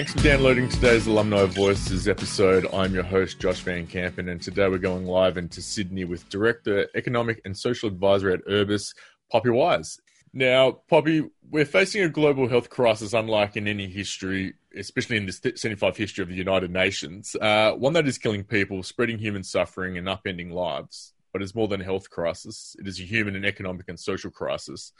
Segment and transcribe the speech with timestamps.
[0.00, 2.66] Thanks for downloading today's Alumni Voices episode.
[2.72, 6.88] I'm your host, Josh Van Kampen, and today we're going live into Sydney with Director,
[6.94, 8.94] Economic and Social Advisor at Urbis,
[9.30, 10.00] Poppy Wise.
[10.32, 15.52] Now, Poppy, we're facing a global health crisis unlike in any history, especially in the
[15.54, 17.36] 75 history of the United Nations.
[17.38, 21.12] Uh, one that is killing people, spreading human suffering, and upending lives.
[21.30, 24.30] But it's more than a health crisis, it is a human and economic and social
[24.30, 24.94] crisis.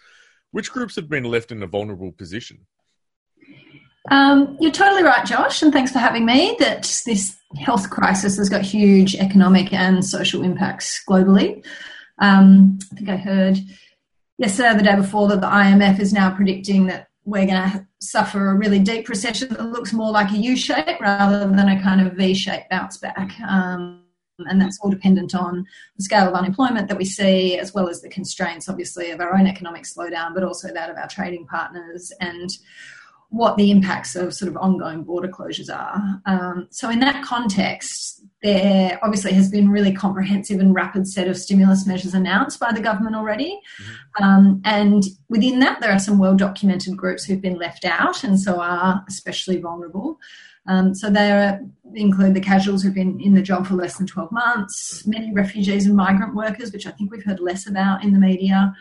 [0.50, 2.66] Which groups have been left in a vulnerable position?
[4.10, 6.56] Um, you're totally right, Josh, and thanks for having me.
[6.58, 11.64] That this health crisis has got huge economic and social impacts globally.
[12.18, 13.58] Um, I think I heard
[14.38, 18.50] yesterday the day before that the IMF is now predicting that we're going to suffer
[18.50, 22.00] a really deep recession that looks more like a U shape rather than a kind
[22.06, 23.38] of V shape bounce back.
[23.40, 24.04] Um,
[24.38, 28.00] and that's all dependent on the scale of unemployment that we see, as well as
[28.00, 32.10] the constraints, obviously, of our own economic slowdown, but also that of our trading partners
[32.20, 32.50] and
[33.30, 36.20] what the impacts of sort of ongoing border closures are.
[36.26, 41.36] Um, so, in that context, there obviously has been really comprehensive and rapid set of
[41.36, 43.60] stimulus measures announced by the government already.
[43.82, 44.24] Mm-hmm.
[44.24, 48.38] Um, and within that, there are some well documented groups who've been left out and
[48.38, 50.18] so are especially vulnerable.
[50.66, 51.58] Um, so they
[51.94, 55.86] include the casuals who've been in the job for less than 12 months, many refugees
[55.86, 58.74] and migrant workers, which I think we've heard less about in the media.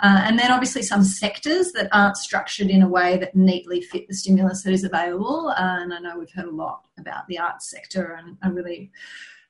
[0.00, 4.08] Uh, and then obviously some sectors that aren't structured in a way that neatly fit
[4.08, 5.48] the stimulus that is available.
[5.56, 8.90] Uh, and I know we've heard a lot about the arts sector and I really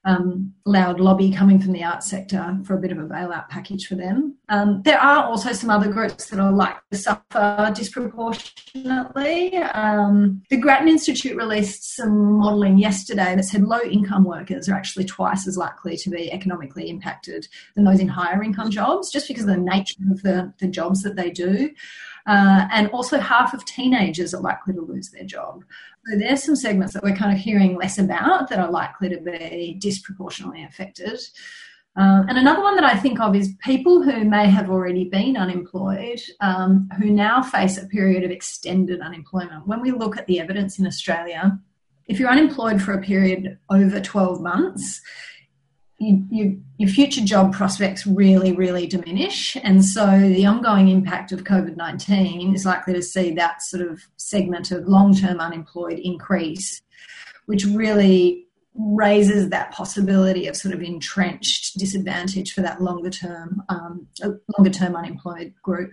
[0.04, 3.86] um, loud lobby coming from the arts sector for a bit of a bailout package
[3.86, 4.36] for them.
[4.50, 9.56] Um, there are also some other groups that are likely to suffer disproportionately.
[9.56, 15.06] Um, the Grattan Institute released some modelling yesterday that said low income workers are actually
[15.06, 19.44] twice as likely to be economically impacted than those in higher income jobs, just because
[19.44, 21.70] of the nature of the, the jobs that they do.
[22.26, 25.62] Uh, and also half of teenagers are likely to lose their job.
[26.06, 29.18] So there's some segments that we're kind of hearing less about that are likely to
[29.18, 31.18] be disproportionately affected.
[31.96, 35.36] Um, and another one that I think of is people who may have already been
[35.36, 39.66] unemployed, um, who now face a period of extended unemployment.
[39.66, 41.58] When we look at the evidence in Australia,
[42.06, 45.00] if you're unemployed for a period over 12 months,
[45.98, 49.56] you, you, your future job prospects really, really diminish.
[49.62, 54.02] And so the ongoing impact of COVID 19 is likely to see that sort of
[54.16, 56.82] segment of long term unemployed increase,
[57.46, 64.06] which really raises that possibility of sort of entrenched disadvantage for that longer term, um,
[64.58, 65.92] longer term unemployed group.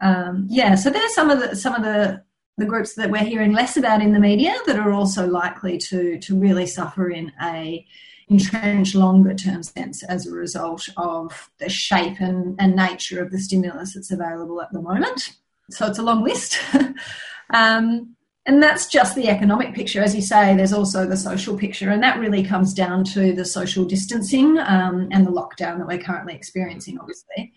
[0.00, 2.22] Um, yeah, so there's some of the some of the
[2.56, 6.18] the groups that we're hearing less about in the media that are also likely to
[6.18, 7.86] to really suffer in a
[8.28, 13.38] entrenched longer term sense as a result of the shape and, and nature of the
[13.38, 15.36] stimulus that's available at the moment.
[15.70, 16.58] So it's a long list.
[17.54, 18.14] um,
[18.46, 20.02] and that's just the economic picture.
[20.02, 23.44] As you say, there's also the social picture, and that really comes down to the
[23.44, 27.52] social distancing um, and the lockdown that we're currently experiencing, obviously.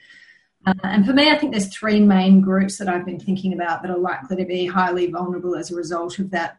[0.65, 3.81] Uh, and for me, I think there's three main groups that I've been thinking about
[3.81, 6.57] that are likely to be highly vulnerable as a result of that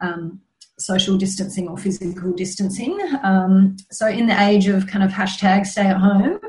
[0.00, 0.40] um,
[0.78, 2.98] social distancing or physical distancing.
[3.22, 6.40] Um, so in the age of kind of hashtag stay at home,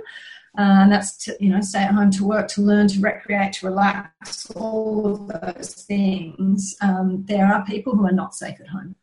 [0.57, 3.53] uh, and that's to, you know stay at home to work, to learn, to recreate,
[3.53, 6.75] to relax, all of those things.
[6.81, 8.95] Um, there are people who are not safe at home.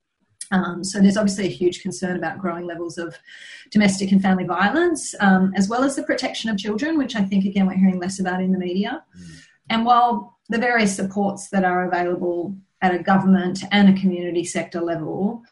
[0.52, 3.16] Um, so there's obviously a huge concern about growing levels of
[3.70, 7.44] domestic and family violence, um, as well as the protection of children, which I think
[7.44, 9.02] again we're hearing less about in the media.
[9.18, 9.40] Mm.
[9.68, 14.80] And while the various supports that are available at a government and a community sector
[14.80, 15.42] level,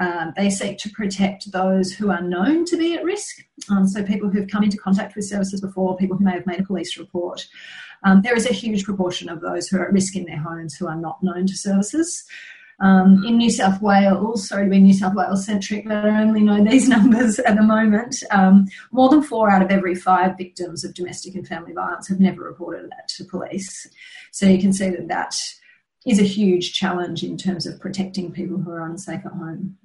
[0.00, 3.44] um, they seek to protect those who are known to be at risk.
[3.70, 6.60] Um, so, people who've come into contact with services before, people who may have made
[6.60, 7.46] a police report.
[8.04, 10.74] Um, there is a huge proportion of those who are at risk in their homes
[10.74, 12.24] who are not known to services.
[12.80, 16.40] Um, in New South Wales, sorry to be New South Wales centric, but I only
[16.40, 18.16] know these numbers at the moment.
[18.32, 22.18] Um, more than four out of every five victims of domestic and family violence have
[22.18, 23.86] never reported that to police.
[24.32, 25.36] So you can see that that
[26.06, 29.76] is a huge challenge in terms of protecting people who are unsafe at home.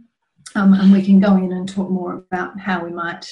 [0.56, 3.28] Um, and we can go in and talk more about how we might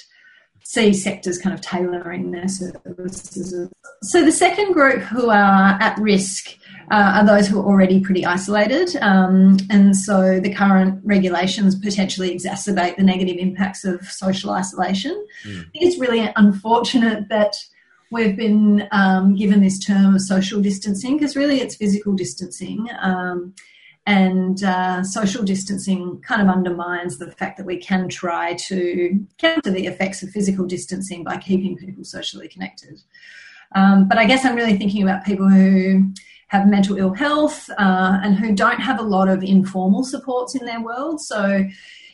[0.63, 3.69] see sectors kind of tailoring their services.
[4.01, 6.57] So the second group who are at risk
[6.91, 8.95] uh, are those who are already pretty isolated.
[8.97, 15.13] Um, and so the current regulations potentially exacerbate the negative impacts of social isolation.
[15.45, 15.59] Mm.
[15.59, 17.55] I think it's really unfortunate that
[18.11, 22.87] we've been um, given this term of social distancing because really it's physical distancing.
[23.01, 23.53] Um,
[24.07, 29.71] and uh, social distancing kind of undermines the fact that we can try to counter
[29.71, 33.01] the effects of physical distancing by keeping people socially connected.
[33.73, 36.13] Um, but I guess I'm really thinking about people who
[36.47, 40.65] have mental ill health uh, and who don't have a lot of informal supports in
[40.65, 41.19] their world.
[41.21, 41.65] So,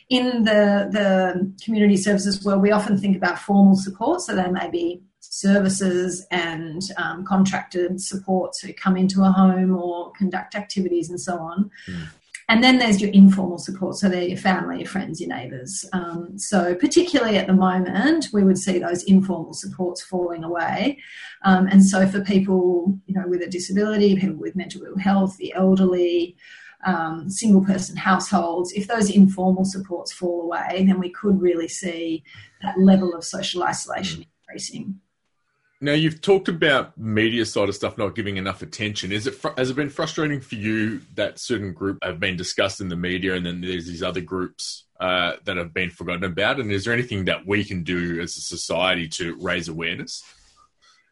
[0.08, 4.22] in the, the community services world, we often think about formal support.
[4.22, 5.02] So, they may be
[5.32, 11.38] services and um, contracted supports who come into a home or conduct activities and so
[11.38, 11.70] on.
[11.88, 12.08] Mm.
[12.50, 15.86] And then there's your informal support, so they're your family, your friends, your neighbours.
[15.94, 20.98] Um, so, particularly at the moment, we would see those informal supports falling away.
[21.44, 25.38] Um, and so, for people, you know, with a disability, people with mental ill health,
[25.38, 26.36] the elderly,
[26.84, 32.22] um, single person households, if those informal supports fall away, then we could really see
[32.60, 35.00] that level of social isolation increasing.
[35.82, 39.10] Now you've talked about media side of stuff not giving enough attention.
[39.10, 42.80] Is it fr- has it been frustrating for you that certain group have been discussed
[42.80, 46.60] in the media, and then there's these other groups uh, that have been forgotten about?
[46.60, 50.22] And is there anything that we can do as a society to raise awareness?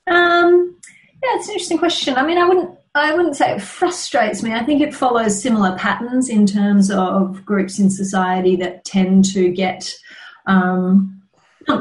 [0.07, 0.77] Um,
[1.21, 2.15] yeah, it's an interesting question.
[2.15, 4.53] I mean, I wouldn't I wouldn't say it frustrates me.
[4.53, 9.51] I think it follows similar patterns in terms of groups in society that tend to
[9.51, 9.93] get
[10.47, 11.20] um,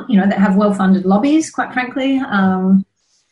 [0.09, 2.85] you know, that have well-funded lobbies, quite frankly, um,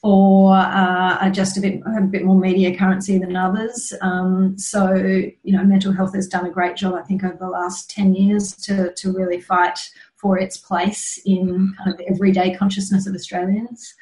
[0.04, 3.94] or uh, are just a bit have a bit more media currency than others.
[4.02, 7.50] Um, so, you know, mental health has done a great job, I think, over the
[7.50, 9.80] last ten years to to really fight
[10.22, 13.96] for its place in kind of everyday consciousness of Australians.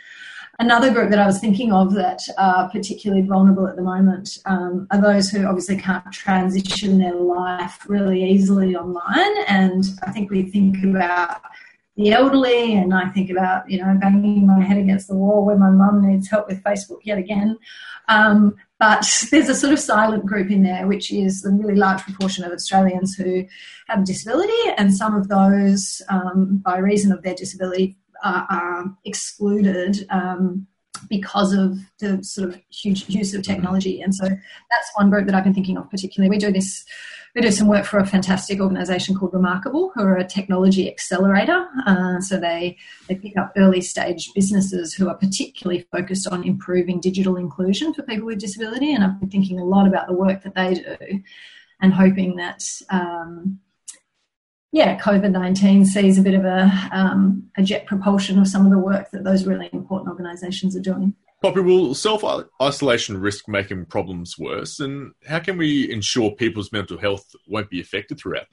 [0.58, 4.88] Another group that I was thinking of that are particularly vulnerable at the moment um,
[4.92, 9.36] are those who obviously can't transition their life really easily online.
[9.50, 11.42] And I think we think about
[11.96, 15.58] the elderly, and I think about you know banging my head against the wall where
[15.58, 17.58] my mum needs help with Facebook yet again.
[18.08, 22.02] Um, but there's a sort of silent group in there, which is a really large
[22.02, 23.46] proportion of Australians who
[23.88, 28.98] have a disability, and some of those, um, by reason of their disability, are, are
[29.06, 30.06] excluded.
[30.10, 30.68] Um,
[31.10, 34.02] because of the sort of huge use of technology.
[34.02, 36.30] And so that's one group that I've been thinking of particularly.
[36.30, 36.86] We do this
[37.36, 41.68] we do some work for a fantastic organisation called Remarkable, who are a technology accelerator.
[41.86, 42.78] Uh, so they
[43.10, 48.04] they pick up early stage businesses who are particularly focused on improving digital inclusion for
[48.04, 48.94] people with disability.
[48.94, 51.22] And I've been thinking a lot about the work that they do,
[51.82, 52.64] and hoping that.
[52.90, 53.60] Um,
[54.72, 58.74] yeah, COVID 19 sees a bit of a, um, a jet propulsion of some of
[58.74, 61.16] the work that those really important organisations are doing.
[61.46, 62.24] Poppy, will self
[62.60, 64.80] isolation risk making problems worse?
[64.80, 68.48] And how can we ensure people's mental health won't be affected throughout?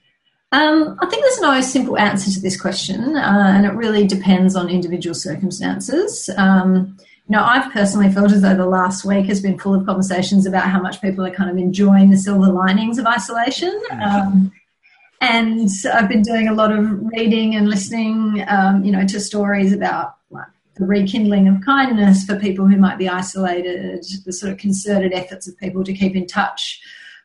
[0.53, 4.55] Um, I think there's no simple answer to this question, uh, and it really depends
[4.55, 6.29] on individual circumstances.
[6.37, 6.99] Um,
[7.29, 10.45] you know, I've personally felt as though the last week has been full of conversations
[10.45, 13.73] about how much people are kind of enjoying the silver linings of isolation.
[13.91, 14.03] Mm.
[14.03, 14.53] Um,
[15.23, 19.73] and I've been doing a lot of reading and listening, um, you know, to stories
[19.73, 20.17] about
[20.77, 25.47] the rekindling of kindness for people who might be isolated, the sort of concerted efforts
[25.47, 26.81] of people to keep in touch.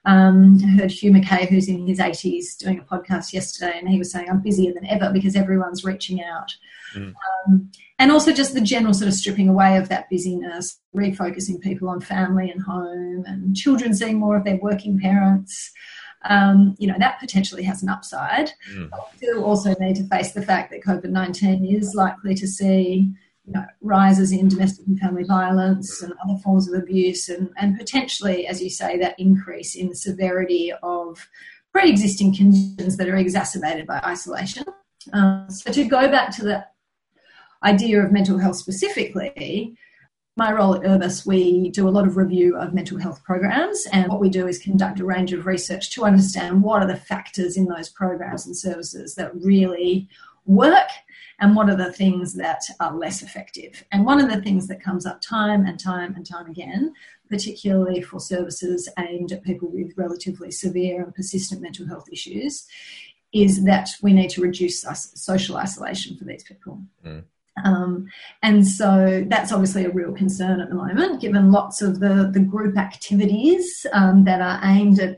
[0.06, 3.98] Um, I heard Hugh Mackay, who's in his 80s, doing a podcast yesterday, and he
[3.98, 6.56] was saying, I'm busier than ever because everyone's reaching out.
[6.96, 7.14] Mm.
[7.48, 11.90] Um, and also just the general sort of stripping away of that busyness, refocusing people
[11.90, 15.72] on family and home, and children seeing more of their working parents.
[16.24, 18.52] Um, you know, that potentially has an upside.
[18.74, 18.90] Mm.
[18.90, 22.48] But we still also need to face the fact that COVID 19 is likely to
[22.48, 23.14] see
[23.48, 27.78] you know, rises in domestic and family violence and other forms of abuse, and, and
[27.78, 31.28] potentially, as you say, that increase in the severity of
[31.72, 34.66] pre existing conditions that are exacerbated by isolation.
[35.14, 36.66] Um, so, to go back to the
[37.64, 39.78] idea of mental health specifically,
[40.36, 44.10] my role at Urbis, we do a lot of review of mental health programs, and
[44.10, 47.56] what we do is conduct a range of research to understand what are the factors
[47.56, 50.10] in those programs and services that really
[50.46, 50.90] work
[51.40, 53.84] and what are the things that are less effective.
[53.92, 56.94] And one of the things that comes up time and time and time again,
[57.30, 62.66] particularly for services aimed at people with relatively severe and persistent mental health issues,
[63.34, 66.82] is that we need to reduce social isolation for these people.
[67.06, 67.24] Mm.
[67.64, 68.08] Um,
[68.44, 72.40] and so that's obviously a real concern at the moment, given lots of the, the
[72.40, 75.18] group activities um, that are aimed at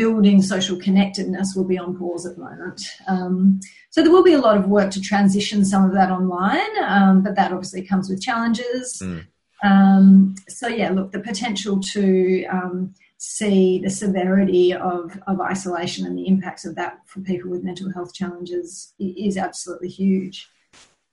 [0.00, 2.80] building social connectedness will be on pause at the moment.
[3.06, 6.74] Um, so there will be a lot of work to transition some of that online,
[6.82, 9.02] um, but that obviously comes with challenges.
[9.04, 9.26] Mm.
[9.62, 16.16] Um, so yeah, look, the potential to um, see the severity of, of isolation and
[16.16, 20.48] the impacts of that for people with mental health challenges is absolutely huge.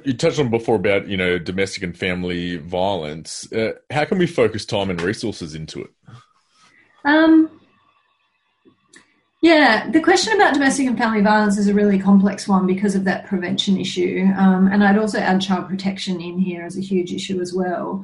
[0.05, 3.51] You touched on before about you know domestic and family violence.
[3.51, 5.89] Uh, how can we focus time and resources into it?
[7.03, 7.56] Um,
[9.41, 13.03] yeah, the question about domestic and family violence is a really complex one because of
[13.03, 14.25] that prevention issue.
[14.35, 18.03] Um, and I'd also add child protection in here as a huge issue as well.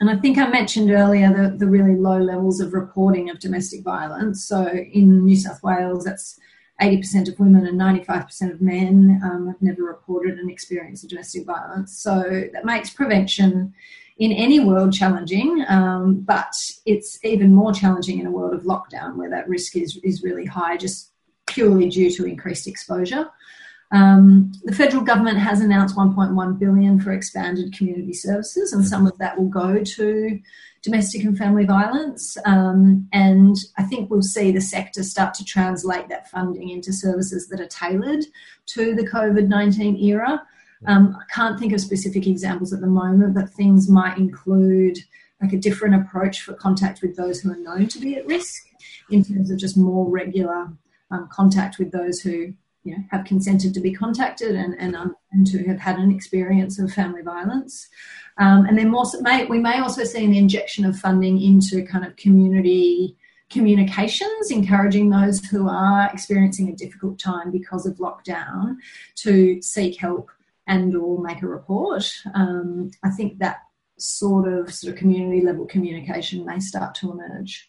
[0.00, 3.82] and I think I mentioned earlier the, the really low levels of reporting of domestic
[3.82, 4.44] violence.
[4.44, 6.38] So in New South Wales, that's
[6.80, 11.44] 80% of women and 95% of men um, have never reported an experience of domestic
[11.44, 11.98] violence.
[11.98, 13.74] So that makes prevention
[14.18, 16.52] in any world challenging, um, but
[16.84, 20.44] it's even more challenging in a world of lockdown where that risk is, is really
[20.44, 21.12] high just
[21.46, 23.30] purely due to increased exposure.
[23.90, 29.16] Um, the federal government has announced 1.1 billion for expanded community services, and some of
[29.18, 30.40] that will go to
[30.82, 32.36] domestic and family violence.
[32.44, 37.48] Um, and I think we'll see the sector start to translate that funding into services
[37.48, 38.24] that are tailored
[38.66, 40.42] to the COVID 19 era.
[40.86, 44.98] Um, I can't think of specific examples at the moment, but things might include
[45.40, 48.62] like a different approach for contact with those who are known to be at risk
[49.10, 50.68] in terms of just more regular
[51.10, 52.52] um, contact with those who
[52.84, 56.10] you know, have consented to be contacted and, and, um, and to have had an
[56.10, 57.88] experience of family violence.
[58.38, 62.04] Um, and then more, may, we may also see an injection of funding into kind
[62.04, 63.16] of community
[63.50, 68.76] communications, encouraging those who are experiencing a difficult time because of lockdown
[69.16, 70.30] to seek help
[70.68, 72.08] and or make a report.
[72.34, 73.58] Um, I think that
[73.98, 77.68] sort of sort of community level communication may start to emerge.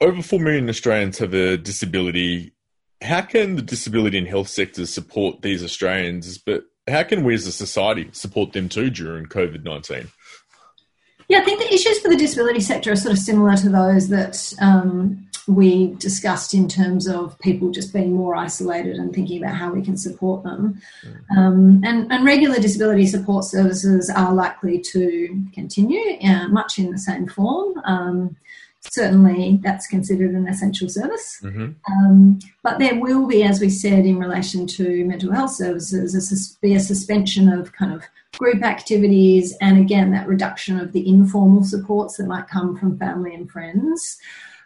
[0.00, 2.52] Over 4 million Australians have a disability.
[3.00, 7.46] How can the disability and health sectors support these Australians, but how can we as
[7.46, 10.08] a society support them too during COVID 19?
[11.28, 14.08] Yeah, I think the issues for the disability sector are sort of similar to those
[14.08, 19.56] that um, we discussed in terms of people just being more isolated and thinking about
[19.56, 20.80] how we can support them.
[21.04, 21.36] Mm.
[21.36, 26.98] Um, and, and, regular disability support services are likely to continue uh, much in the
[26.98, 27.78] same form.
[27.84, 28.36] Um,
[28.80, 31.40] certainly that's considered an essential service.
[31.42, 31.72] Mm-hmm.
[31.92, 36.20] Um, but there will be, as we said, in relation to mental health services, a
[36.20, 38.04] sus- be a suspension of kind of
[38.38, 43.34] group activities and again that reduction of the informal supports that might come from family
[43.34, 44.18] and friends.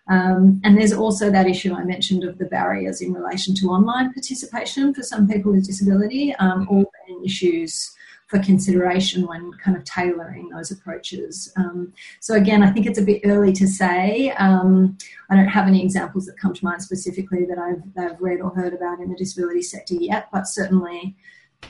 [0.09, 4.13] Um, and there's also that issue I mentioned of the barriers in relation to online
[4.13, 6.85] participation for some people with disability, um, all
[7.25, 7.95] issues
[8.27, 11.53] for consideration when kind of tailoring those approaches.
[11.57, 14.31] Um, so again, I think it's a bit early to say.
[14.33, 14.97] Um,
[15.31, 18.41] I don't have any examples that come to mind specifically that I've, that I've read
[18.41, 21.17] or heard about in the disability sector yet, but certainly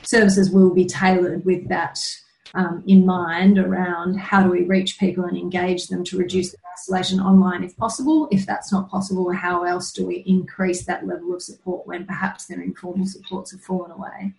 [0.03, 1.99] services will be tailored with that
[2.55, 6.61] um, in mind around how do we reach people and engage them to reduce their
[6.73, 8.27] isolation online if possible.
[8.31, 12.45] If that's not possible, how else do we increase that level of support when perhaps
[12.45, 14.33] their informal supports have fallen away?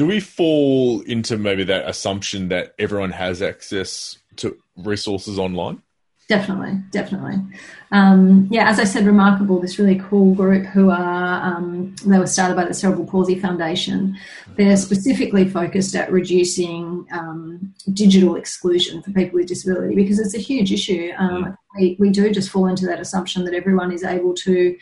[0.00, 5.82] do we fall into maybe that assumption that everyone has access to resources online?
[6.30, 7.42] Definitely, definitely.
[7.90, 9.58] Um, yeah, as I said, remarkable.
[9.58, 14.16] This really cool group who are um, they were started by the Cerebral Palsy Foundation.
[14.54, 20.38] They're specifically focused at reducing um, digital exclusion for people with disability because it's a
[20.38, 21.10] huge issue.
[21.18, 21.56] Um, mm.
[21.74, 24.78] we, we do just fall into that assumption that everyone is able to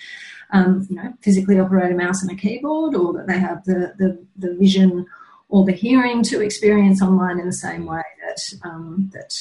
[0.51, 3.95] um, you know, physically operate a mouse and a keyboard, or that they have the,
[3.97, 5.07] the, the vision
[5.49, 9.33] or the hearing to experience online in the same way that um, that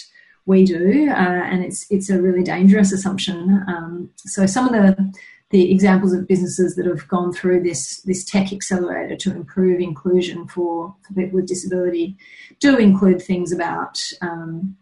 [0.47, 3.63] we do, uh, and it's it's a really dangerous assumption.
[3.67, 5.13] Um, so some of the
[5.49, 10.47] the examples of businesses that have gone through this this tech accelerator to improve inclusion
[10.47, 12.17] for, for people with disability
[12.59, 14.75] do include things about um,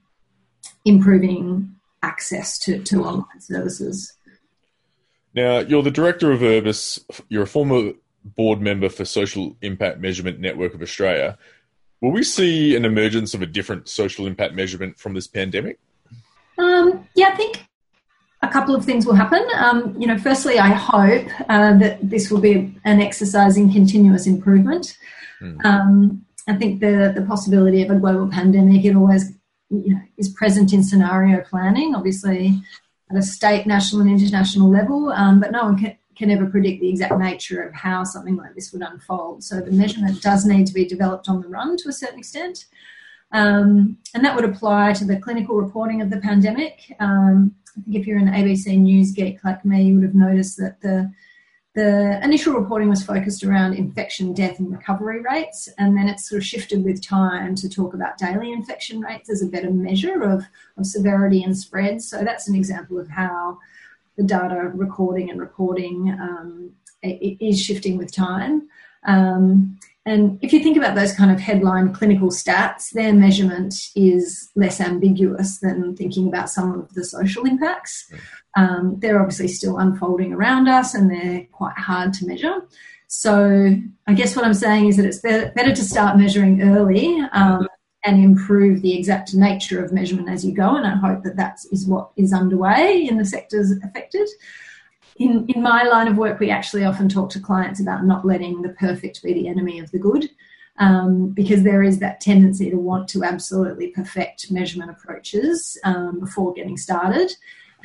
[0.85, 4.13] improving access to, to online services.
[5.33, 7.03] Now, you're the director of Urbis.
[7.27, 7.93] You're a former
[8.23, 11.37] board member for Social Impact Measurement Network of Australia.
[12.05, 15.79] Will we see an emergence of a different social impact measurement from this pandemic?
[16.59, 17.65] Um, yeah, I think
[18.43, 19.43] a couple of things will happen.
[19.55, 24.27] Um, you know, firstly, I hope uh, that this will be an exercise in continuous
[24.27, 24.95] improvement.
[25.41, 25.65] Mm.
[25.65, 29.31] Um, I think the the possibility of a global pandemic it always
[29.71, 31.95] you know, is present in scenario planning.
[31.95, 32.61] Obviously,
[33.09, 36.81] at a state, national, and international level, um, but no one can, can ever predict
[36.81, 39.43] the exact nature of how something like this would unfold.
[39.43, 42.65] So the measurement does need to be developed on the run to a certain extent.
[43.31, 46.95] Um, and that would apply to the clinical reporting of the pandemic.
[46.99, 50.57] Um, I think if you're an ABC News geek like me, you would have noticed
[50.57, 51.11] that the
[51.75, 56.41] the initial reporting was focused around infection, death, and recovery rates, and then it sort
[56.41, 60.45] of shifted with time to talk about daily infection rates as a better measure of,
[60.77, 62.01] of severity and spread.
[62.01, 63.59] So that's an example of how
[64.17, 66.71] the data recording and reporting um,
[67.03, 68.67] is shifting with time.
[69.05, 74.51] Um, and if you think about those kind of headline clinical stats, their measurement is
[74.55, 78.11] less ambiguous than thinking about some of the social impacts.
[78.55, 82.61] Um, they're obviously still unfolding around us and they're quite hard to measure.
[83.07, 87.67] So I guess what I'm saying is that it's better, to start measuring early um,
[88.05, 90.75] and improve the exact nature of measurement as you go.
[90.75, 94.27] And I hope that that is what is underway in the sectors affected.
[95.17, 98.61] In, in my line of work, we actually often talk to clients about not letting
[98.61, 100.29] the perfect be the enemy of the good.
[100.77, 106.53] Um, because there is that tendency to want to absolutely perfect measurement approaches um, before
[106.53, 107.31] getting started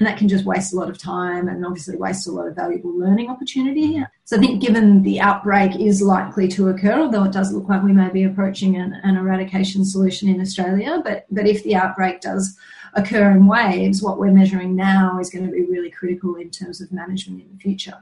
[0.00, 2.57] and that can just waste a lot of time and obviously waste a lot of
[2.57, 4.02] valuable learning opportunity.
[4.25, 7.83] So I think given the outbreak is likely to occur, although it does look like
[7.83, 12.23] we may be approaching an, an eradication solution in Australia, but, but if the outbreak
[12.23, 12.57] does
[12.95, 16.80] occur in waves, what we're measuring now is going to be really critical in terms
[16.80, 17.99] of management in the future.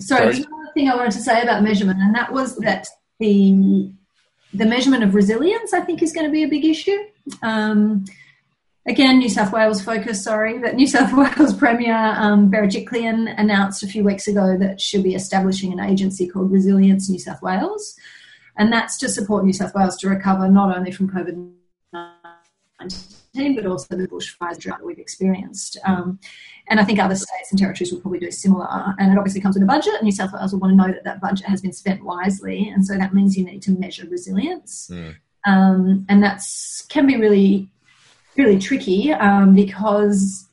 [0.00, 2.86] So there's another thing I wanted to say about measurement, and that was that
[3.18, 3.90] the
[4.54, 6.98] the measurement of resilience, I think, is going to be a big issue.
[7.42, 8.04] Um,
[8.88, 13.86] again, New South Wales focus, sorry, that New South Wales Premier um, Berejiklian announced a
[13.86, 17.94] few weeks ago that she'll be establishing an agency called Resilience New South Wales.
[18.56, 21.52] And that's to support New South Wales to recover not only from COVID
[22.80, 25.78] 19, but also the bushfires drought that we've experienced.
[25.84, 26.18] Um,
[26.68, 28.94] and I think other states and territories will probably do similar.
[28.98, 29.94] And it obviously comes with a budget.
[29.94, 32.68] And New South Wales will want to know that that budget has been spent wisely.
[32.68, 34.90] And so that means you need to measure resilience.
[34.92, 35.16] Mm.
[35.44, 36.42] Um, and that
[36.88, 37.68] can be really
[38.38, 40.48] really tricky um, because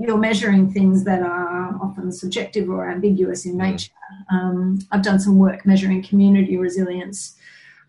[0.00, 3.92] you're measuring things that are often subjective or ambiguous in nature.
[4.30, 7.36] Um, I've done some work measuring community resilience,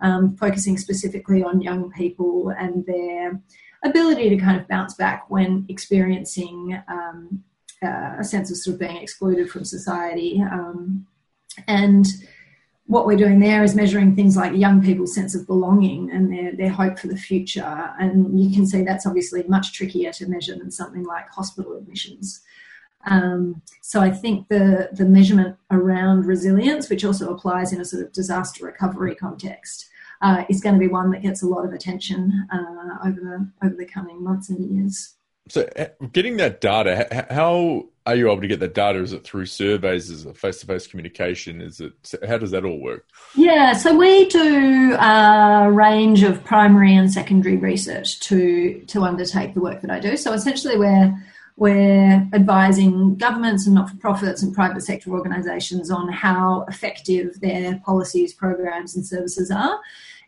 [0.02, 3.42] um, focusing specifically on young people and their
[3.84, 7.44] ability to kind of bounce back when experiencing um,
[7.84, 10.42] uh, a sense of sort of being excluded from society.
[10.42, 11.08] Um,
[11.68, 12.06] and
[12.90, 16.56] what we're doing there is measuring things like young people's sense of belonging and their,
[16.56, 17.94] their hope for the future.
[18.00, 22.42] And you can see that's obviously much trickier to measure than something like hospital admissions.
[23.06, 28.02] Um, so I think the, the measurement around resilience, which also applies in a sort
[28.04, 29.88] of disaster recovery context,
[30.24, 33.68] uh, is going to be one that gets a lot of attention uh, over, the,
[33.68, 35.14] over the coming months and years.
[35.48, 39.00] So, uh, getting that data, how are you able to get that data?
[39.00, 40.10] Is it through surveys?
[40.10, 41.62] Is it face to face communication?
[41.62, 41.94] Is it
[42.28, 43.08] how does that all work?
[43.36, 49.62] Yeah, so we do a range of primary and secondary research to to undertake the
[49.62, 50.18] work that I do.
[50.18, 51.16] So essentially, we're
[51.56, 57.80] we're advising governments and not for profits and private sector organisations on how effective their
[57.86, 59.80] policies, programs, and services are.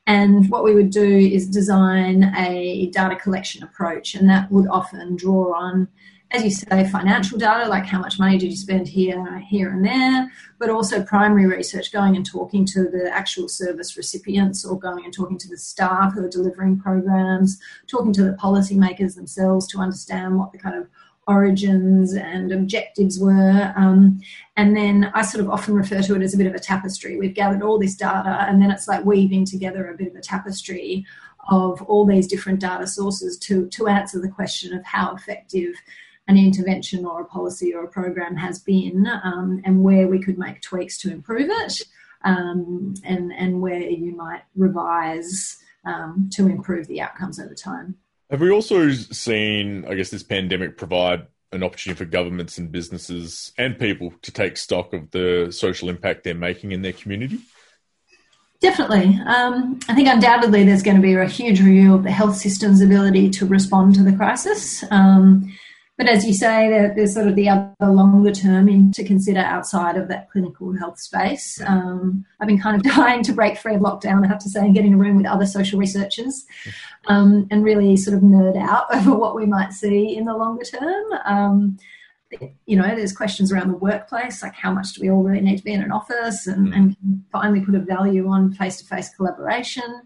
[0.06, 5.16] And what we would do is design a data collection approach, and that would often
[5.16, 5.88] draw on,
[6.32, 9.86] as you say, financial data, like how much money did you spend here, here, and
[9.86, 15.04] there, but also primary research, going and talking to the actual service recipients or going
[15.04, 19.80] and talking to the staff who are delivering programs, talking to the policymakers themselves to
[19.80, 20.88] understand what the kind of
[21.28, 23.74] origins and objectives were.
[23.76, 24.22] Um,
[24.56, 27.18] and then I sort of often refer to it as a bit of a tapestry.
[27.18, 30.22] We've gathered all this data, and then it's like weaving together a bit of a
[30.22, 31.06] tapestry
[31.50, 35.74] of all these different data sources to, to answer the question of how effective
[36.32, 40.38] an intervention or a policy or a program has been um, and where we could
[40.38, 41.82] make tweaks to improve it
[42.24, 47.96] um, and, and where you might revise um, to improve the outcomes over time.
[48.30, 53.52] Have we also seen, I guess, this pandemic provide an opportunity for governments and businesses
[53.58, 57.40] and people to take stock of the social impact they're making in their community?
[58.62, 59.20] Definitely.
[59.26, 62.80] Um, I think undoubtedly there's going to be a huge review of the health system's
[62.80, 64.86] ability to respond to the crisis.
[64.92, 65.52] Um,
[66.02, 69.42] but as you say, there, there's sort of the other longer term in, to consider
[69.42, 71.62] outside of that clinical health space.
[71.64, 74.62] Um, I've been kind of dying to break free of lockdown, I have to say,
[74.62, 76.44] and get in a room with other social researchers
[77.06, 80.64] um, and really sort of nerd out over what we might see in the longer
[80.64, 81.06] term.
[81.24, 81.78] Um,
[82.66, 85.58] you know, there's questions around the workplace, like how much do we all really need
[85.58, 86.76] to be in an office and, mm.
[86.76, 86.96] and
[87.32, 90.02] finally put a value on face to face collaboration.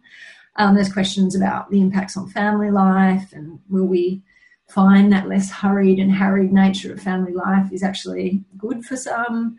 [0.58, 4.23] Um, there's questions about the impacts on family life and will we
[4.67, 9.58] find that less hurried and harried nature of family life is actually good for some.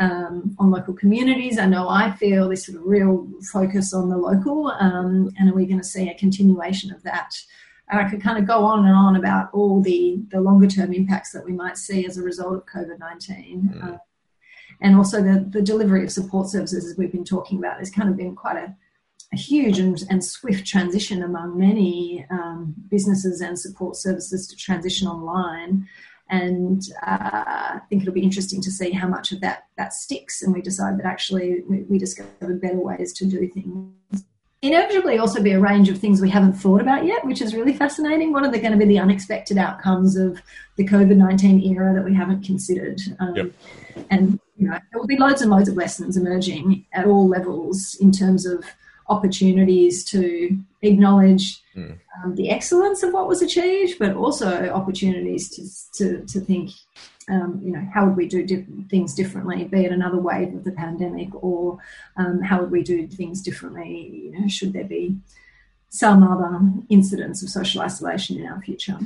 [0.00, 4.16] Um, on local communities, I know I feel this sort of real focus on the
[4.16, 7.34] local, um, and are we going to see a continuation of that?
[7.88, 10.92] And I could kind of go on and on about all the, the longer term
[10.92, 13.72] impacts that we might see as a result of COVID 19.
[13.74, 13.94] Mm.
[13.94, 13.98] Uh,
[14.80, 18.08] and also the, the delivery of support services, as we've been talking about, has kind
[18.08, 18.76] of been quite a
[19.32, 25.06] a huge and, and swift transition among many um, businesses and support services to transition
[25.06, 25.86] online.
[26.30, 27.44] And uh,
[27.76, 30.60] I think it'll be interesting to see how much of that that sticks, and we
[30.60, 34.24] decide that actually we, we discovered better ways to do things.
[34.60, 37.72] Inevitably, also be a range of things we haven't thought about yet, which is really
[37.72, 38.32] fascinating.
[38.32, 40.42] What are the, going to be the unexpected outcomes of
[40.76, 43.00] the COVID nineteen era that we haven't considered?
[43.20, 43.52] Um, yep.
[44.10, 47.96] And you know, there will be loads and loads of lessons emerging at all levels
[48.00, 48.64] in terms of
[49.08, 51.98] opportunities to acknowledge mm.
[52.22, 55.62] um, the excellence of what was achieved, but also opportunities to,
[55.98, 56.70] to, to think,
[57.28, 58.46] um, you know, how would we do
[58.90, 61.78] things differently, be it another wave of the pandemic, or
[62.16, 64.10] um, how would we do things differently?
[64.24, 65.16] You know, should there be
[65.90, 68.98] some other incidents of social isolation in our future?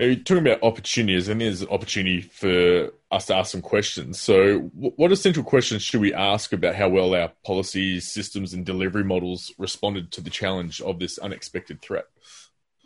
[0.00, 4.18] You're talking about opportunities, and there's opportunity for us to ask some questions.
[4.18, 9.04] So, what essential questions should we ask about how well our policies, systems, and delivery
[9.04, 12.06] models responded to the challenge of this unexpected threat?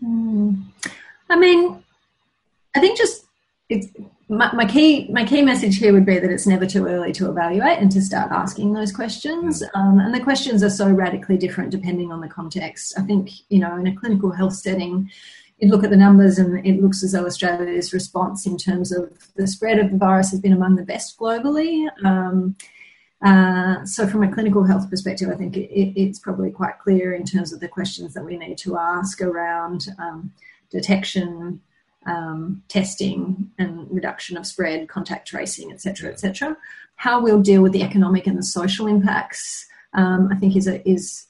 [0.03, 0.64] Mm.
[1.31, 1.85] I mean,
[2.74, 3.24] I think just
[3.68, 3.87] it's
[4.29, 7.31] my, my, key my key message here would be that it's never too early to
[7.31, 9.62] evaluate and to start asking those questions.
[9.74, 12.98] Um, and the questions are so radically different depending on the context.
[12.98, 15.11] I think you know in a clinical health setting
[15.58, 19.10] you look at the numbers and it looks as though Australia's response in terms of
[19.36, 21.88] the spread of the virus has been among the best globally.
[22.04, 22.56] Um,
[23.24, 27.24] uh, so, from a clinical health perspective, I think it, it's probably quite clear in
[27.24, 30.32] terms of the questions that we need to ask around um,
[30.70, 31.60] detection,
[32.06, 36.56] um, testing, and reduction of spread, contact tracing, etc., etc.
[36.96, 40.86] How we'll deal with the economic and the social impacts, um, I think, is a,
[40.86, 41.26] is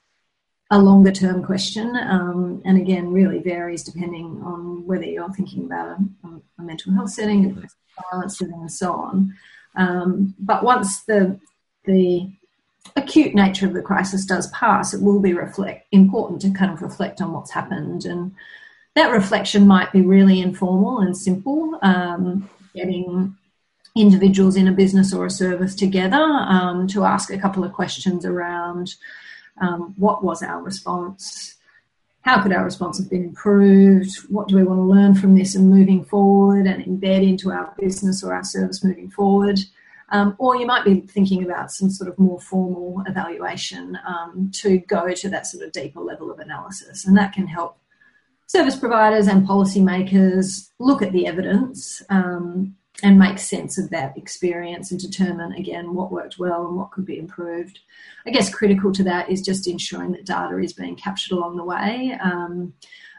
[0.71, 5.99] a longer term question, um, and again, really varies depending on whether you're thinking about
[5.99, 9.35] a, a mental health setting, a violence setting, and so on.
[9.77, 11.39] Um, but once the
[11.85, 12.31] the
[12.97, 16.83] acute nature of the crisis does pass, it will be reflect important to kind of
[16.83, 18.33] reflect on what's happened, and
[18.95, 23.37] that reflection might be really informal and simple, um, getting
[23.97, 28.25] individuals in a business or a service together um, to ask a couple of questions
[28.25, 28.95] around
[29.61, 31.57] um, what was our response?
[32.23, 34.11] How could our response have been improved?
[34.29, 37.75] What do we want to learn from this and moving forward and embed into our
[37.79, 39.59] business or our service moving forward?
[40.11, 44.79] Um, or you might be thinking about some sort of more formal evaluation um, to
[44.79, 47.07] go to that sort of deeper level of analysis.
[47.07, 47.79] And that can help
[48.47, 54.91] service providers and policymakers look at the evidence um, and make sense of that experience
[54.91, 57.79] and determine again what worked well and what could be improved.
[58.27, 61.65] I guess critical to that is just ensuring that data is being captured along the
[61.65, 62.19] way.
[62.25, 62.73] Um,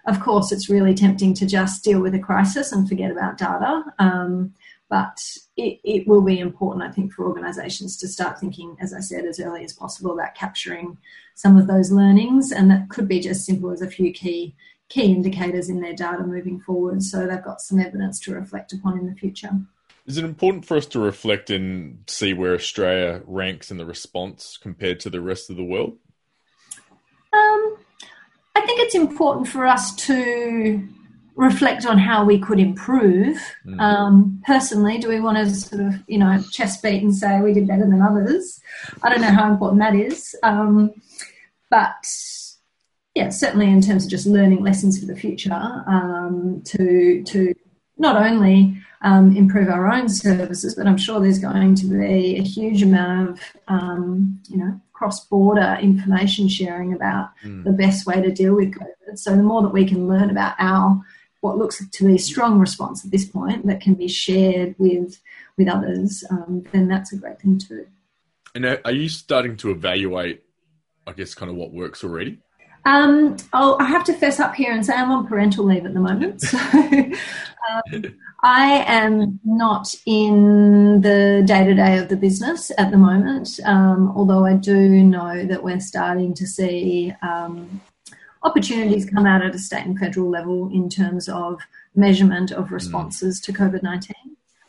[0.07, 3.83] of course, it's really tempting to just deal with a crisis and forget about data.
[3.99, 4.55] Um,
[4.89, 5.19] but
[5.55, 9.25] it, it, will be important, I think, for organisations to start thinking, as I said,
[9.25, 10.97] as early as possible about capturing
[11.35, 14.55] some of those learnings, and that could be just simple as a few key
[14.87, 18.99] key indicators in their data moving forward so they've got some evidence to reflect upon
[18.99, 19.49] in the future.
[20.07, 24.57] Is it important for us to reflect and see where Australia ranks in the response
[24.61, 25.97] compared to the rest of the world?
[27.33, 27.77] Um,
[28.55, 30.87] I think it's important for us to
[31.35, 33.37] reflect on how we could improve.
[33.65, 33.79] Mm.
[33.79, 37.53] Um, personally, do we want to sort of, you know, chest beat and say we
[37.53, 38.61] did better than others?
[39.03, 40.35] I don't know how important that is.
[40.43, 40.93] Um,
[41.69, 42.07] but
[43.15, 45.53] yeah, certainly in terms of just learning lessons for the future,
[45.87, 47.53] um, to to
[47.97, 52.41] not only um, improve our own services, but I'm sure there's going to be a
[52.41, 57.63] huge amount of um, you know cross-border information sharing about mm.
[57.63, 59.17] the best way to deal with COVID.
[59.17, 61.01] So the more that we can learn about our
[61.41, 65.21] what looks to be a strong response at this point that can be shared with
[65.57, 67.85] with others, um, then that's a great thing too.
[68.55, 70.43] And are you starting to evaluate,
[71.05, 72.39] I guess, kind of what works already?
[72.85, 75.93] Um, oh, I have to fess up here and say I'm on parental leave at
[75.93, 76.43] the moment.
[77.65, 82.97] So um, I am not in the day to day of the business at the
[82.97, 87.81] moment, um, although I do know that we're starting to see um,
[88.43, 91.59] opportunities come out at a state and federal level in terms of
[91.95, 93.45] measurement of responses mm.
[93.45, 94.15] to COVID 19.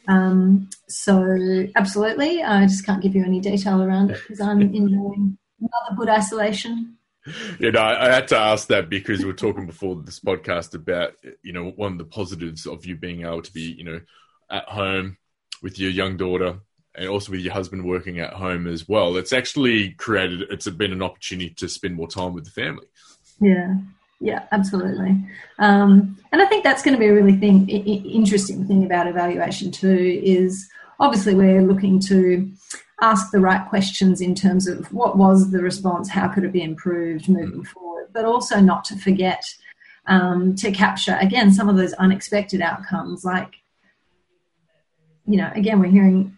[0.09, 5.37] Um, so, absolutely, I just can't give you any detail around it because I'm enjoying
[5.61, 6.96] motherhood isolation
[7.59, 11.15] you know, I had to ask that because we were talking before this podcast about,
[11.43, 14.01] you know, one of the positives of you being able to be, you know,
[14.51, 15.19] at home
[15.62, 16.61] with your young daughter
[16.95, 19.17] and also with your husband working at home as well.
[19.17, 22.87] It's actually created, it's been an opportunity to spend more time with the family.
[23.41, 23.75] Yeah.
[24.19, 25.15] Yeah, absolutely.
[25.59, 29.71] Um, and I think that's going to be a really thing, interesting thing about evaluation
[29.71, 32.51] too is obviously we're looking to
[33.01, 36.63] ask the right questions in terms of what was the response, how could it be
[36.63, 37.67] improved moving mm.
[37.67, 39.45] forward, but also not to forget
[40.07, 43.25] um, to capture again some of those unexpected outcomes.
[43.25, 43.57] Like,
[45.27, 46.37] you know, again, we're hearing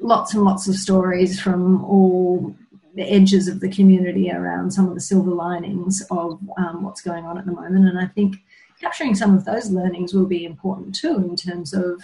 [0.00, 2.54] lots and lots of stories from all
[2.94, 7.24] the edges of the community around some of the silver linings of um, what's going
[7.24, 8.36] on at the moment, and I think
[8.80, 12.02] capturing some of those learnings will be important too in terms of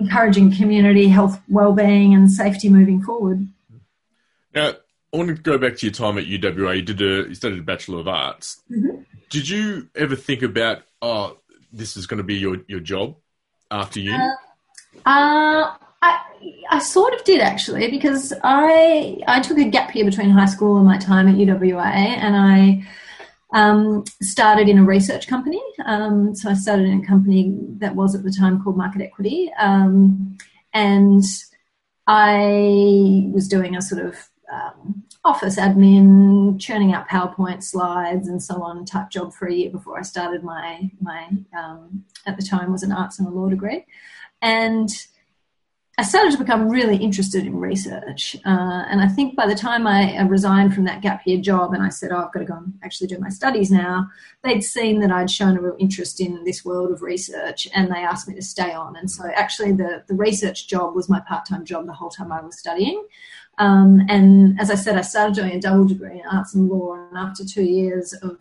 [0.00, 3.46] encouraging community health, well-being, and safety moving forward.
[4.54, 4.74] Now,
[5.12, 6.76] I want to go back to your time at UWA.
[6.76, 8.60] You did a you studied a Bachelor of Arts.
[8.70, 9.02] Mm-hmm.
[9.30, 11.38] Did you ever think about oh
[11.72, 13.16] this is going to be your your job
[13.70, 14.12] after you?
[14.12, 14.34] Uh,
[15.06, 16.20] uh, I
[16.70, 20.76] I sort of did actually because I I took a gap year between high school
[20.76, 22.84] and my time at UWA, and I
[23.54, 25.62] um, started in a research company.
[25.86, 29.50] Um, so I started in a company that was at the time called Market Equity,
[29.58, 30.36] um,
[30.74, 31.22] and
[32.06, 38.60] I was doing a sort of um, office admin, churning out PowerPoint slides and so
[38.62, 42.72] on type job for a year before I started my my um, at the time
[42.72, 43.86] was an arts and a law degree,
[44.42, 44.88] and
[45.96, 48.36] I started to become really interested in research.
[48.44, 51.84] Uh, and I think by the time I resigned from that gap year job and
[51.84, 54.08] I said, oh, I've got to go and actually do my studies now,
[54.42, 57.98] they'd seen that I'd shown a real interest in this world of research and they
[57.98, 58.96] asked me to stay on.
[58.96, 62.32] And so actually, the, the research job was my part time job the whole time
[62.32, 63.04] I was studying.
[63.58, 66.94] Um, and as I said, I started doing a double degree in arts and law.
[66.94, 68.38] And after two years of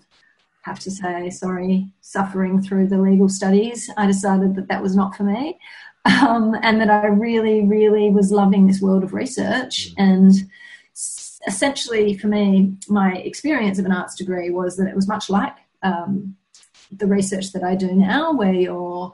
[0.64, 5.16] have to say, sorry, suffering through the legal studies, I decided that that was not
[5.16, 5.60] for me
[6.06, 9.94] um, and that I really, really was loving this world of research.
[9.96, 9.96] Mm.
[9.98, 10.34] And
[11.48, 15.56] essentially, for me, my experience of an arts degree was that it was much like
[15.82, 16.36] um,
[16.92, 19.14] the research that I do now, where you're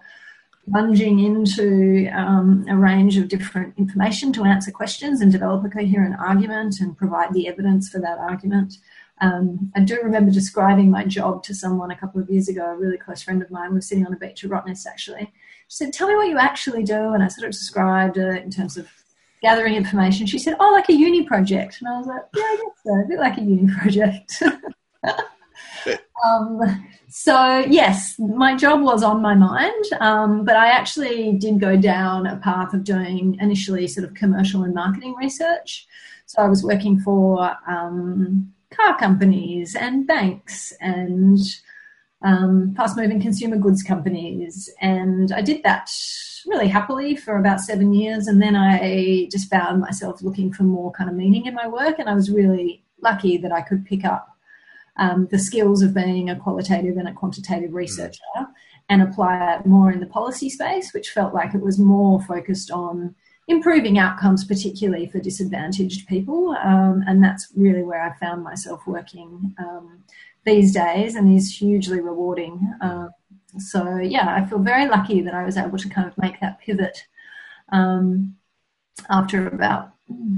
[0.69, 6.15] plunging into um, a range of different information to answer questions and develop a coherent
[6.19, 8.77] argument and provide the evidence for that argument.
[9.21, 12.77] Um, I do remember describing my job to someone a couple of years ago, a
[12.77, 13.69] really close friend of mine.
[13.69, 15.31] We were sitting on a beach at Rottnest actually,
[15.69, 17.13] she said, Tell me what you actually do.
[17.13, 18.87] And I sort of described it in terms of
[19.41, 20.25] gathering information.
[20.25, 21.77] She said, Oh, like a uni project.
[21.79, 22.93] And I was like, Yeah, I guess so.
[22.93, 24.43] A bit like a uni project.
[26.25, 26.59] um,
[27.07, 32.25] so, yes, my job was on my mind, um, but I actually did go down
[32.25, 35.87] a path of doing initially sort of commercial and marketing research.
[36.25, 41.37] So, I was working for um, car companies and banks and
[42.21, 44.69] um, fast moving consumer goods companies.
[44.81, 45.89] And I did that
[46.45, 48.27] really happily for about seven years.
[48.27, 51.99] And then I just found myself looking for more kind of meaning in my work.
[51.99, 54.27] And I was really lucky that I could pick up
[54.97, 58.19] um, the skills of being a qualitative and a quantitative researcher
[58.89, 62.71] and apply it more in the policy space, which felt like it was more focused
[62.71, 63.15] on
[63.47, 66.55] improving outcomes, particularly for disadvantaged people.
[66.63, 70.03] Um, and that's really where I found myself working um,
[70.45, 72.73] these days and is hugely rewarding.
[72.81, 73.09] Um,
[73.57, 76.59] so yeah, I feel very lucky that I was able to kind of make that
[76.59, 77.05] pivot
[77.71, 78.35] um,
[79.09, 79.93] after about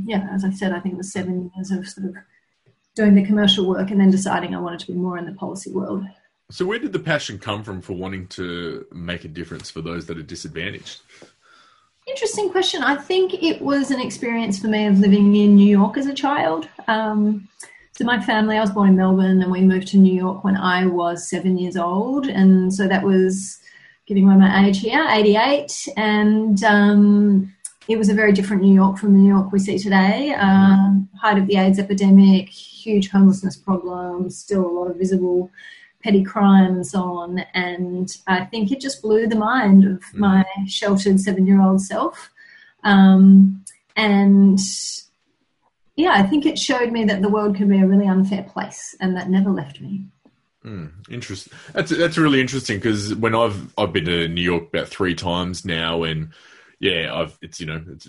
[0.05, 2.15] yeah, as I said, I think it was seven years of sort of
[2.95, 5.71] doing the commercial work and then deciding I wanted to be more in the policy
[5.71, 6.03] world.
[6.49, 10.05] So where did the passion come from for wanting to make a difference for those
[10.07, 10.99] that are disadvantaged?
[12.07, 12.83] Interesting question.
[12.83, 16.13] I think it was an experience for me of living in New York as a
[16.13, 16.67] child.
[16.87, 17.47] Um,
[17.93, 20.55] so my family, I was born in Melbourne and we moved to New York when
[20.55, 22.27] I was seven years old.
[22.27, 23.59] And so that was
[24.07, 25.89] giving away my age here, 88.
[25.97, 27.53] And um,
[27.87, 30.33] it was a very different New York from the New York we see today.
[30.33, 35.51] Um, height of the AIDS epidemic, huge homelessness problem, still a lot of visible
[36.01, 37.39] petty crime and so on.
[37.53, 40.13] And I think it just blew the mind of mm.
[40.15, 42.31] my sheltered seven year old self.
[42.83, 43.63] Um,
[43.95, 44.59] and
[45.95, 48.95] yeah, I think it showed me that the world can be a really unfair place,
[48.99, 50.05] and that never left me.
[50.65, 51.53] Mm, interesting.
[51.73, 55.65] That's that's really interesting because when I've I've been to New York about three times
[55.65, 56.29] now, and
[56.79, 58.07] yeah, I've it's you know it's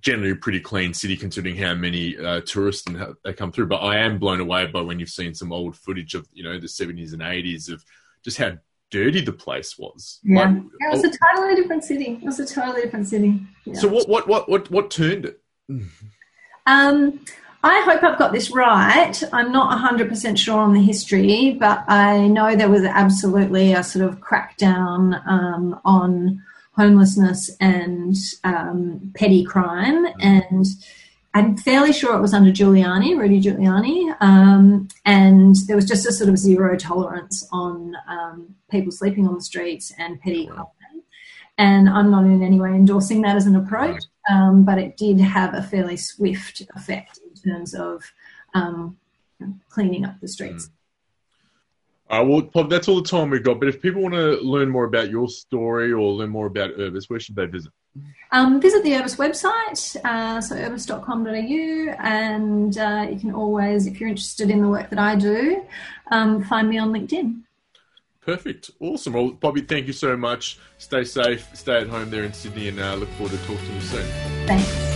[0.00, 3.66] generally a pretty clean city considering how many uh, tourists and how they come through.
[3.66, 6.58] But I am blown away by when you've seen some old footage of you know
[6.58, 7.84] the seventies and eighties of
[8.24, 8.58] just how
[8.90, 10.18] dirty the place was.
[10.24, 12.18] Yeah, like, it was oh, a totally different city.
[12.20, 13.40] It was a totally different city.
[13.64, 13.74] Yeah.
[13.74, 15.40] So what what what what what turned it?
[16.66, 17.20] Um,
[17.64, 19.22] I hope I've got this right.
[19.32, 24.04] I'm not 100% sure on the history, but I know there was absolutely a sort
[24.04, 30.06] of crackdown um, on homelessness and um, petty crime.
[30.20, 30.66] And
[31.34, 34.16] I'm fairly sure it was under Giuliani, Rudy Giuliani.
[34.20, 39.34] Um, and there was just a sort of zero tolerance on um, people sleeping on
[39.34, 40.66] the streets and petty crime.
[41.58, 45.20] And I'm not in any way endorsing that as an approach um, but it did
[45.20, 48.02] have a fairly swift effect in terms of
[48.54, 48.96] um,
[49.68, 50.66] cleaning up the streets.
[50.66, 50.70] Mm.
[52.10, 53.58] Uh, well, Bob, that's all the time we've got.
[53.58, 57.08] But if people want to learn more about your story or learn more about Urbis,
[57.08, 57.72] where should they visit?
[58.30, 64.08] Um, visit the Urbis website, uh, so urbis.com.au, and uh, you can always, if you're
[64.08, 65.64] interested in the work that I do,
[66.10, 67.42] um, find me on LinkedIn.
[68.24, 68.70] Perfect.
[68.80, 69.14] Awesome.
[69.14, 70.58] Well, Poppy, thank you so much.
[70.78, 73.74] Stay safe, stay at home there in Sydney, and uh, look forward to talking to
[73.74, 74.06] you soon.
[74.46, 74.91] Thanks.